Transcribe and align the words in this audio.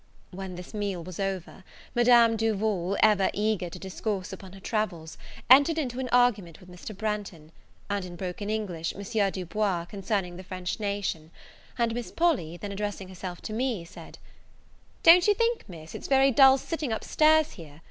When 0.31 0.55
this 0.55 0.73
meal 0.73 1.03
was 1.03 1.19
over, 1.19 1.63
Madame 1.93 2.35
Duval, 2.35 2.97
ever 3.03 3.29
eager 3.35 3.69
to 3.69 3.77
discourse 3.77 4.33
upon 4.33 4.53
her 4.53 4.59
travels, 4.59 5.15
entered 5.47 5.77
into 5.77 5.99
an 5.99 6.09
argument 6.11 6.59
with 6.59 6.71
Mr. 6.71 6.97
Branghton, 6.97 7.51
and, 7.87 8.03
in 8.03 8.15
broken 8.15 8.49
English, 8.49 8.95
M. 8.95 9.29
Du 9.29 9.45
Bois, 9.45 9.85
concerning 9.85 10.37
the 10.37 10.43
French 10.43 10.79
nation: 10.79 11.29
and 11.77 11.93
Miss 11.93 12.11
Polly, 12.11 12.57
then 12.57 12.71
addressing 12.71 13.09
herself 13.09 13.41
to 13.43 13.53
me, 13.53 13.85
said 13.85 14.17
"Don't 15.03 15.27
you 15.27 15.35
think, 15.35 15.69
Miss, 15.69 15.93
it's 15.93 16.07
very 16.07 16.31
dull 16.31 16.57
sitting 16.57 16.91
up 16.91 17.03
stairs 17.03 17.51
here? 17.51 17.79